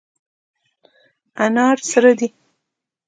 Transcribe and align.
انار 1.45 1.77
سره 1.91 2.11
دي. 2.19 2.27